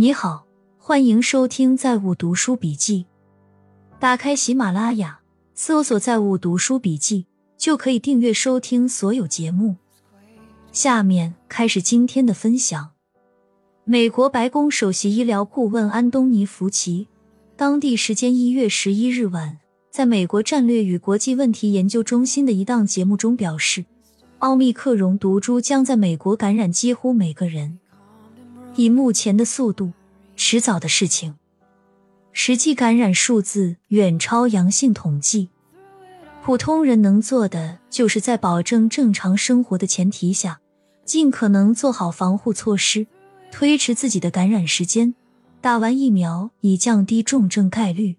[0.00, 0.46] 你好，
[0.78, 3.06] 欢迎收听《在物读书笔记》。
[3.98, 5.18] 打开喜马拉雅，
[5.56, 7.26] 搜索“在物读书笔记”，
[7.58, 9.74] 就可以订阅收听所有节目。
[10.70, 12.90] 下面开始今天的分享。
[13.82, 17.08] 美国白宫首席医疗顾问安东尼·福奇，
[17.56, 19.58] 当地时间一月十一日晚，
[19.90, 23.84] 在美国战略与国际问题研究中心的一档节目中表示，
[24.38, 27.80] 奥密克戎毒株将在美国感染几乎每个人。
[28.78, 29.90] 以目前的速度，
[30.36, 31.34] 迟早的事情。
[32.30, 35.48] 实际感染数字远超阳性统计。
[36.44, 40.60] 普通人能做的，就是在保证正常生活的前提下，
[41.04, 43.08] 尽可能做好防护措施，
[43.50, 45.16] 推迟自己的感染时间。
[45.60, 48.14] 打完疫苗以降低重症概率。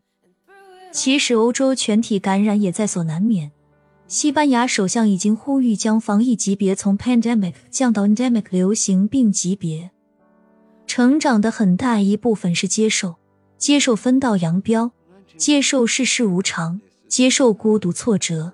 [0.91, 3.53] 其实，欧洲全体感染也在所难免。
[4.09, 9.91] 西班牙首相已经呼吁将防疫级别从 pandemic 降到 endemic 流行病级别。
[10.89, 13.17] 成长的很大一部分是接受，
[13.59, 14.91] 接受分道扬镳，
[15.37, 18.53] 接受世事无常，接受孤独挫折，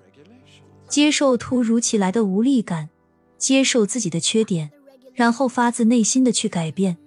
[0.86, 2.90] 接受突如其来的无力感，
[3.38, 4.70] 接受自己的缺点，
[5.14, 6.98] 然后发自内心的去改变，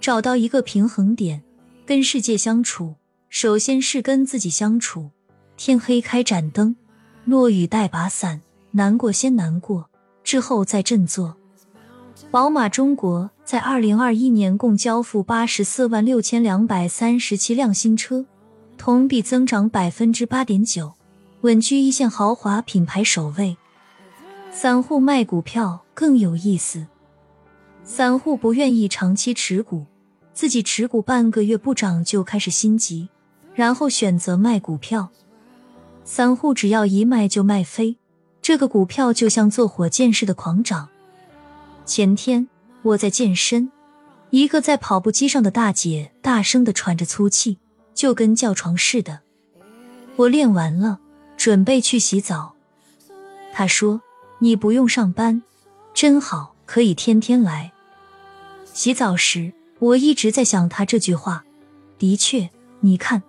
[0.00, 1.42] 找到一个平衡点，
[1.84, 2.94] 跟世界相处。
[3.28, 5.10] 首先是跟自己相处。
[5.56, 6.76] 天黑开盏灯，
[7.24, 9.90] 落雨带把伞，难过先难过，
[10.22, 11.36] 之后再振作。
[12.30, 18.26] 宝马中国在二零二一年共交付八十四万六千两百三十七辆新车，
[18.76, 20.92] 同比增长百分之八点九，
[21.40, 23.56] 稳居一线豪华品牌首位。
[24.52, 26.86] 散户卖股票更有意思，
[27.82, 29.86] 散户不愿意长期持股，
[30.34, 33.08] 自己持股半个月不涨就开始心急，
[33.54, 35.08] 然后选择卖股票。
[36.04, 37.96] 散户只要一卖就卖飞，
[38.42, 40.90] 这个股票就像坐火箭似的狂涨。
[41.88, 42.46] 前天
[42.82, 43.72] 我在健身，
[44.28, 47.56] 一个在跑步机上的大姐大声的喘着粗气，
[47.94, 49.20] 就跟叫床似的。
[50.16, 51.00] 我练完了，
[51.38, 52.54] 准备去洗澡。
[53.54, 54.02] 她说
[54.38, 55.42] ：“你不用上班，
[55.94, 57.72] 真好，可以天天来。”
[58.74, 61.42] 洗澡时，我一直在想她这句话。
[61.98, 63.22] 的确，你看，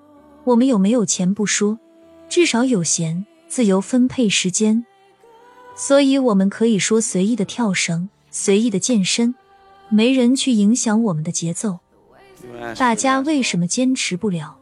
[0.44, 1.80] 我们有没有钱不说，
[2.28, 4.86] 至少有闲，自由分配时间，
[5.78, 8.10] 所以我们可以说随意的跳绳。
[8.32, 9.36] 随意的健身，
[9.90, 11.80] 没人去影响我们的节奏。
[12.78, 14.58] 大家为什么坚持不了？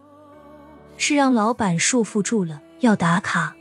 [0.98, 3.56] 是让老板束缚住了，要打卡。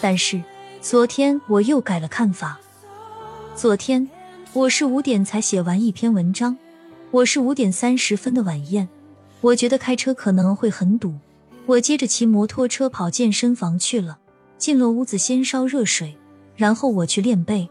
[0.00, 0.42] 但是
[0.80, 2.58] 昨天我又改了看法。
[3.54, 4.08] 昨天
[4.52, 6.56] 我是五点才写完一篇文章，
[7.10, 8.88] 我是五点三十分的晚宴。
[9.40, 11.14] 我觉得开车可能会很堵，
[11.66, 14.18] 我接着骑摩托车跑健身房去了。
[14.56, 16.16] 进了屋子，先烧热水，
[16.56, 17.68] 然后我去练背。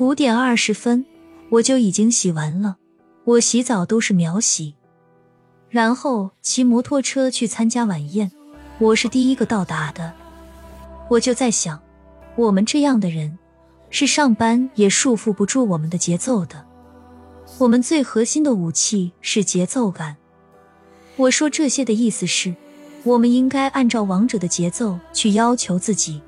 [0.00, 1.04] 五点二十分，
[1.50, 2.78] 我就已经洗完了。
[3.24, 4.74] 我洗澡都是秒洗，
[5.68, 8.32] 然后骑摩托车去参加晚宴。
[8.78, 10.10] 我是第一个到达的。
[11.10, 11.78] 我就在想，
[12.34, 13.38] 我们这样的人，
[13.90, 16.64] 是上班也束缚不住我们的节奏的。
[17.58, 20.16] 我们最核心的武器是节奏感。
[21.16, 22.54] 我说这些的意思是，
[23.04, 26.22] 我们应该按照王者的节奏去要求自己。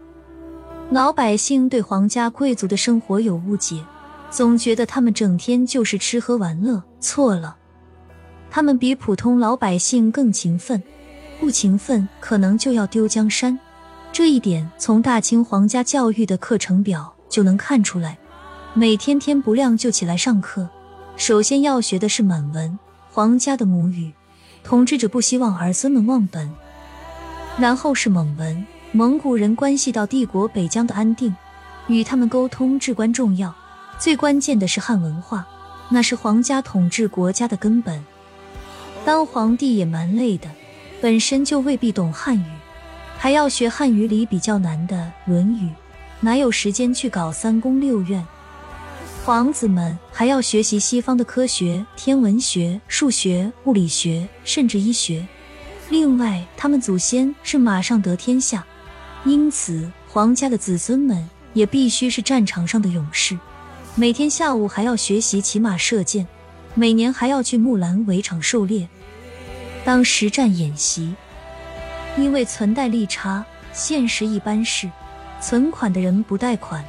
[0.92, 3.82] 老百姓对皇家贵族的生活有误解，
[4.28, 6.82] 总觉得他们整天就是吃喝玩乐。
[7.00, 7.56] 错了，
[8.50, 10.82] 他们比普通老百姓更勤奋，
[11.40, 13.58] 不勤奋可能就要丢江山。
[14.12, 18.18] 这一点从大清皇家教育的课程表就能看出来。
[18.74, 20.68] 每天天不亮就起来上课，
[21.16, 22.78] 首先要学的是满文，
[23.10, 24.12] 皇家的母语，
[24.62, 26.52] 统治者不希望儿孙们忘本。
[27.56, 28.66] 然后是蒙文。
[28.94, 31.34] 蒙古人关系到帝国北疆的安定，
[31.86, 33.54] 与他们沟通至关重要。
[33.98, 35.46] 最关键的是汉文化，
[35.88, 38.04] 那是皇家统治国家的根本。
[39.02, 40.50] 当皇帝也蛮累的，
[41.00, 42.44] 本身就未必懂汉语，
[43.16, 45.68] 还要学汉语里比较难的《论语》，
[46.20, 48.22] 哪有时间去搞三宫六院？
[49.24, 55.26] 皇子们还要学习西方的科学、天文学、数学、物理学，甚至医学。
[55.88, 58.62] 另外，他们祖先是马上得天下。
[59.24, 63.38] 因此，皇家的子孙们也必须是战场上的勇士，
[63.94, 66.26] 每天下午还要学习骑马射箭，
[66.74, 68.88] 每年还要去木兰围场狩猎，
[69.84, 71.14] 当实战演习。
[72.18, 74.90] 因为存贷利差，现实一般是
[75.40, 76.84] 存款的人不贷款，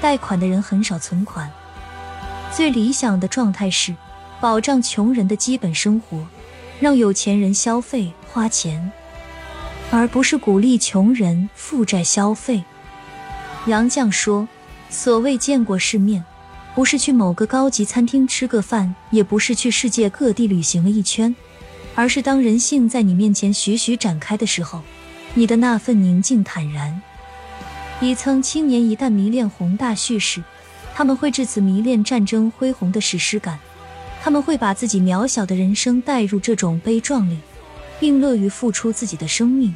[0.00, 1.50] 贷款的人很少存款。
[2.54, 3.94] 最理想的状态是
[4.40, 6.24] 保障穷人的基本生活，
[6.78, 8.92] 让有钱人消费花钱。
[9.92, 12.64] 而不是鼓励穷人负债消费。
[13.66, 14.48] 杨绛说
[14.88, 16.24] ：“所谓见过世面，
[16.74, 21.36] 不是去某个高级餐厅吃个饭，也不是去世界各地旅行了一圈，
[21.94, 24.80] 而是当人性在你面前徐徐展开的时候，
[25.34, 27.02] 你的那份宁静坦然。
[28.00, 30.42] 底层青年一旦迷恋宏大叙事，
[30.94, 33.58] 他们会至此迷恋战争恢宏的史诗感，
[34.22, 37.38] 他们会把自己渺小的人生带入这种悲壮里，
[38.02, 39.72] 并乐于付出自己的生命。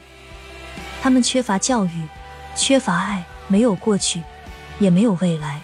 [1.00, 2.08] 他们缺乏教育，
[2.56, 4.20] 缺乏爱，没有过去，
[4.80, 5.62] 也没有未来。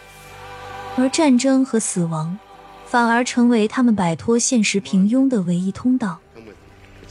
[0.97, 2.39] 而战争和死亡，
[2.87, 6.21] 反而成为他们摆脱现实平庸的唯一通道。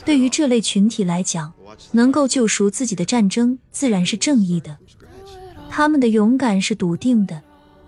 [0.05, 1.51] 对于这类群体来讲，
[1.91, 4.77] 能够救赎自己的战争，自然是正义的。
[5.69, 7.41] 他们的勇敢是笃定的，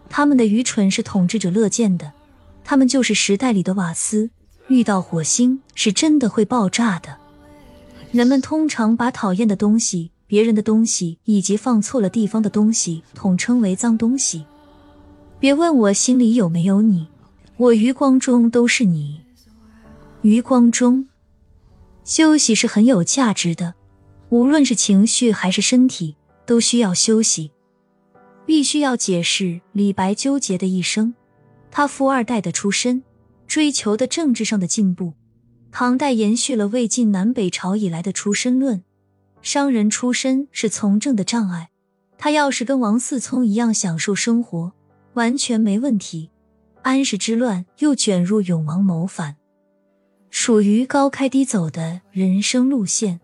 [0.10, 2.12] 他们的愚蠢是统治者乐见的。
[2.66, 4.32] 他们就是时代里的瓦斯，
[4.68, 7.23] 遇到火星是真的会爆炸的。
[8.14, 14.46] 人们通常把讨厌的东西、别人的东西以及放错了地方的东西统称为脏东西。
[15.40, 17.08] 别问我心里有没有你，
[17.58, 19.20] 我余光中都是你。
[20.22, 21.08] 余光中，
[22.06, 23.74] 休息是很有价值的，
[24.30, 27.50] 无论是情绪还是身体，都需要休息。
[28.46, 31.16] 必须要解释李白纠结的一生，
[31.72, 33.02] 他富二代的出身，
[33.48, 35.14] 追求的政治上的进步。
[35.76, 38.84] 唐代延续了魏晋南北朝以来的出身论，
[39.42, 41.72] 商人出身是从政的障碍。
[42.16, 44.72] 他要是跟王思聪一样享受生活。
[45.14, 46.30] 完全没问题。
[46.84, 49.36] 安史之乱又卷入永王谋反，
[50.30, 53.20] 属于高开低走的人生路线。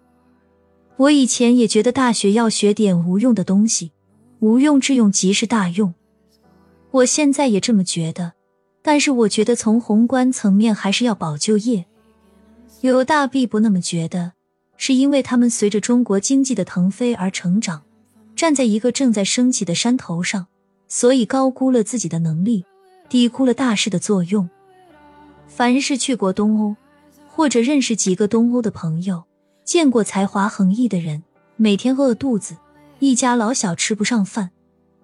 [0.98, 3.92] 我以前也觉得大学要学点无用的东西，
[4.40, 5.94] 无用之用即是大用。
[6.92, 8.34] 我现在也这么觉得，
[8.82, 11.86] 但是我觉得从宏观层面还是要保就业。
[12.82, 14.34] 有大必不那么觉得，
[14.78, 17.84] 是因为他们随着中国经济的腾飞而成长，
[18.36, 20.48] 站在一个正在升起的山头上。
[20.92, 22.66] 所以高估了自己的能力，
[23.10, 24.50] 低估了大势的作用。
[25.48, 26.76] 凡是去过东欧，
[27.28, 29.26] 或者认识几个东欧的朋友，
[29.64, 31.22] 见过才华横溢的人，
[31.58, 32.58] 每天饿肚子，
[32.98, 34.50] 一家老小吃不上饭，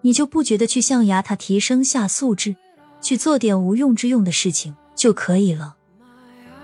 [0.01, 2.55] 你就不觉得去象牙塔提升下素质，
[2.99, 5.75] 去做点无用之用的事情就可以了？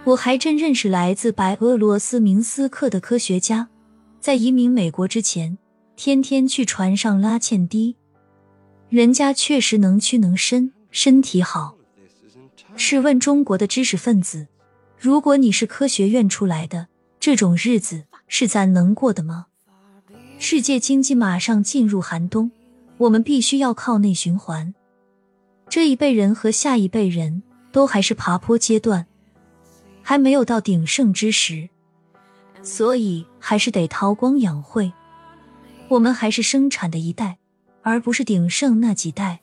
[0.03, 3.69] 我还真认识来自白俄罗斯明斯克的科学家，
[4.19, 5.55] 在移民美国之前，
[5.95, 7.95] 天天去船上拉纤滴。
[8.89, 11.75] 人家确实能屈能伸，身体好。
[12.75, 14.47] 试问中国的知识分子，
[14.97, 16.87] 如果你是科学院出来的，
[17.19, 19.45] 这种日子是咱能过的吗？
[20.39, 22.49] 世界经济马上进入寒冬，
[22.97, 24.73] 我们必须要靠内循环。
[25.69, 29.05] 这一辈人和下一辈人都还是爬坡阶段，
[30.01, 31.69] 还没有到鼎盛之时，
[32.61, 34.91] 所以还是得韬光养晦。
[35.89, 37.37] 我们还是生产的一代。
[37.83, 39.41] 而不是鼎盛那几代。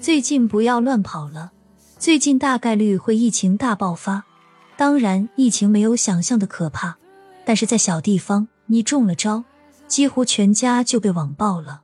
[0.00, 1.52] 最近不要乱跑了，
[1.98, 4.24] 最近大概率会疫情大爆发。
[4.76, 6.98] 当然，疫情没有想象的可怕，
[7.46, 9.44] 但是在小地方，你中了招，
[9.86, 11.82] 几乎全家就被网爆了。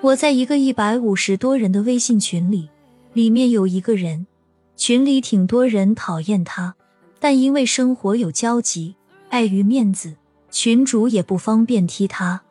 [0.00, 2.70] 我在一个一百五十多人的微信群里，
[3.12, 4.28] 里面有一个人，
[4.76, 6.76] 群里挺多人讨厌他，
[7.20, 8.94] 但因为生活有交集，
[9.30, 10.16] 碍于面子，
[10.50, 12.42] 群主也不方便踢他。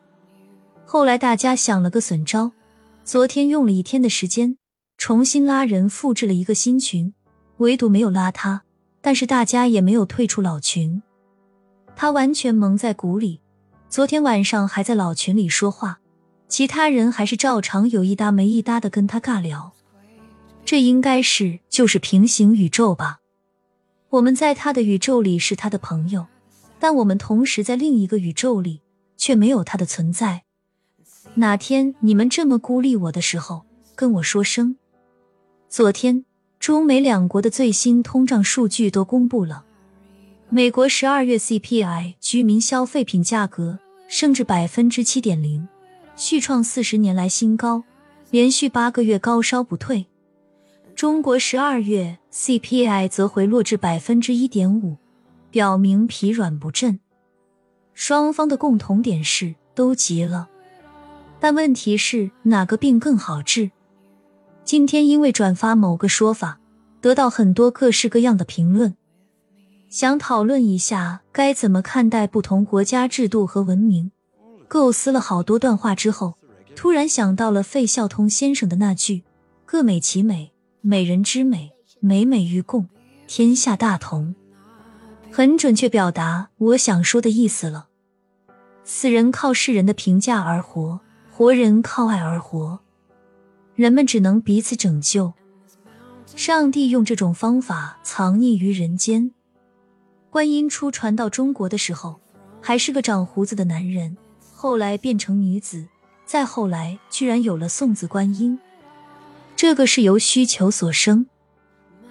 [0.84, 2.52] 后来大家想了个损招，
[3.04, 4.56] 昨天用了一天的时间，
[4.96, 7.14] 重新拉人复制了一个新群，
[7.58, 8.62] 唯独没有拉他。
[9.00, 11.02] 但是大家也没有退出老群，
[11.94, 13.40] 他完全蒙在鼓里。
[13.88, 16.00] 昨天晚上还在老群里说话，
[16.48, 19.72] 其他人还是照常有一搭没一搭的跟他尬聊。
[20.64, 23.20] 这应该是就是平行宇宙吧？
[24.10, 26.26] 我们在他的宇宙里是他的朋友，
[26.78, 28.80] 但我们同时在另一个宇宙里
[29.18, 30.44] 却没有他的存在。
[31.34, 34.76] 哪天你们这么孤立我的时候，跟我说声。
[35.68, 36.24] 昨天
[36.58, 39.66] 中美两国的最新通胀数据都公布了，
[40.48, 45.68] 美国十二月 CPI 居民消费品价格升至百分之七点零，
[46.16, 47.84] 续创四十年来新高，
[48.30, 50.06] 连续八个月高烧不退。
[50.98, 54.96] 中国十二月 CPI 则回落至百分之一点五，
[55.48, 56.98] 表明疲软不振。
[57.94, 60.48] 双方的共同点是都急了。
[61.38, 63.70] 但问题是哪个病更好治？
[64.64, 66.58] 今天因为转发某个说法，
[67.00, 68.96] 得到很多各式各样的评论，
[69.88, 74.10] 想讨论一下该怎么看待不同国家制度和文明。
[74.66, 76.34] 构思了好多段话之后，
[76.74, 79.22] 突然想到了费孝通先生的那句
[79.64, 80.50] “各美其美，
[80.90, 82.88] 美人之美，美美与共，
[83.26, 84.34] 天下大同”，
[85.30, 87.88] 很准确表达我想说的意思了。
[88.84, 91.00] 死人靠世人的评价而活。
[91.30, 92.80] 活人靠爱而活，
[93.74, 95.34] 人们只能彼此拯救，
[96.34, 99.30] 上帝用这种方法藏匿于人间。
[100.30, 102.18] 观音初传到中国的时候，
[102.62, 104.16] 还是个长胡子的男人，
[104.54, 105.86] 后来变成女子，
[106.24, 108.58] 再后来居然有了送子观音。
[109.58, 111.26] 这个是由需求所生。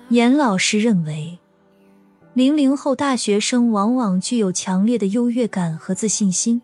[0.10, 1.40] 严老师认为，
[2.34, 6.62] 零零后大学生往往具有强烈的优越感和自信心，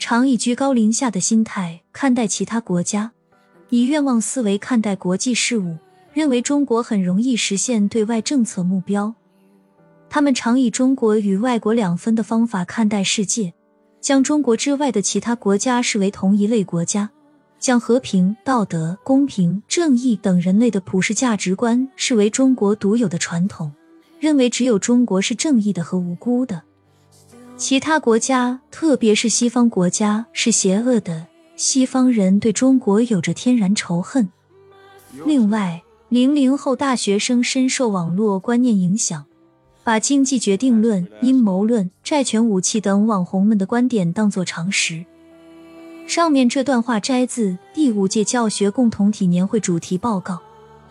[0.00, 3.12] 常以居高临下的心态看待其他国家，
[3.68, 5.76] 以愿望思维看待国际事务。
[6.12, 9.14] 认为中国很容易实现对外政策目标，
[10.10, 13.54] 他们常以中国与外国两分的方法看待世界，
[14.00, 17.10] 将中国之外的其他国家视为同一类国家，
[17.66, 23.72] 将和平、道德、公平、正义等人类的普世价值观视为中国独有的传统，
[24.20, 26.62] 认为只有中国是正义的和无辜的，
[27.56, 31.26] 其他国家，特别是西方国家是邪恶的。
[31.56, 34.28] 西方人对中国有着天然仇恨。
[35.24, 35.82] 另外。
[36.08, 39.24] 零零后大学生深受网络观念影响，
[39.82, 45.04] 把经济决定论、阴谋论、债权武器等网红们的观点当作常识。
[46.06, 50.38] 上面这段话摘自第五届教学共同体年会主题报告，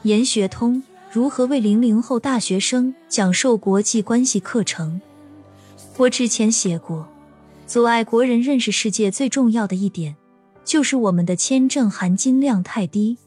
[0.03, 5.00] 研学通如何为零零后大学生讲授国际关系课程。
[5.98, 7.07] 我之前写过，
[7.65, 10.17] 阻碍国人认识世界最重要的一点，
[10.65, 13.17] 就是我们的签证含金量太低。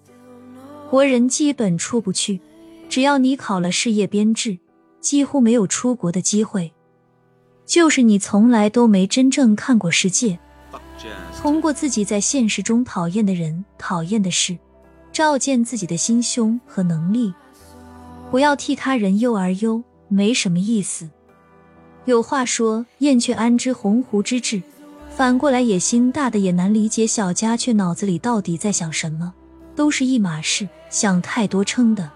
[0.90, 2.40] 国人基本出不去，
[2.90, 4.59] 只要你考了事业编制，
[5.00, 6.73] 几乎没有出国的机会。
[7.64, 10.38] 就是你从来都没真正看过世界，
[11.40, 14.59] 通过自己在现实中讨厌的人、讨厌的事，
[15.12, 17.33] 照见自己的心胸和能力。
[18.28, 21.09] 不要替他人忧而忧，没什么意思。
[22.07, 24.61] 有话说：“燕雀安知鸿鹄之志？”
[25.14, 29.33] 反过来，野心大的也难理解小家雀脑子里到底在想什么。
[29.76, 32.11] 都是一码事，想太多撑的。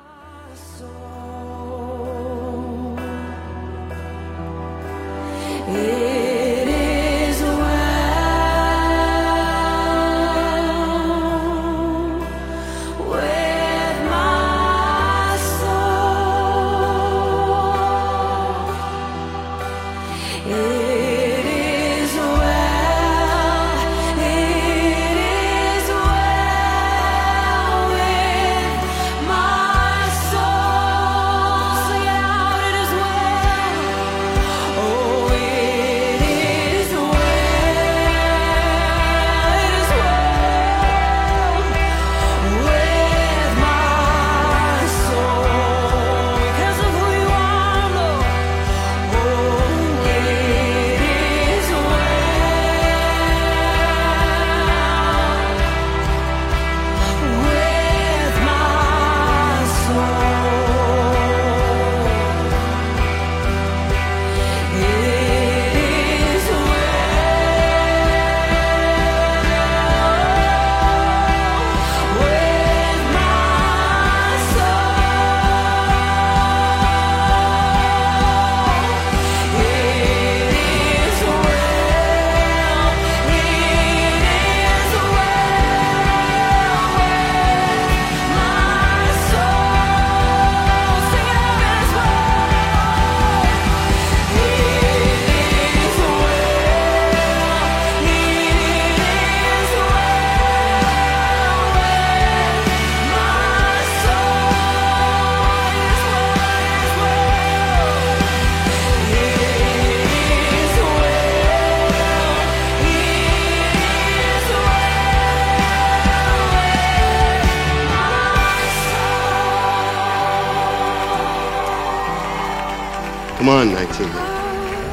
[123.43, 124.09] Come on, 19.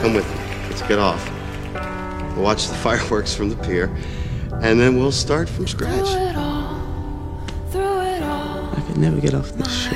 [0.02, 0.36] Come with me.
[0.70, 1.24] Let's get off.
[2.34, 3.96] We'll watch the fireworks from the pier,
[4.64, 6.08] and then we'll start from scratch.
[6.36, 6.82] All,
[7.76, 9.94] I could never get off this ship.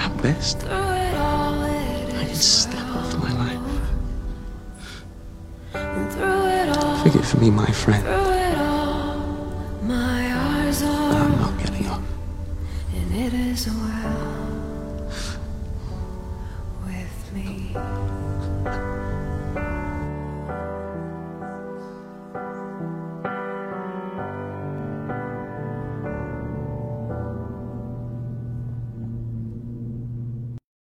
[0.00, 3.60] At best, I could step off my life.
[7.04, 8.21] Forget for me, my friend.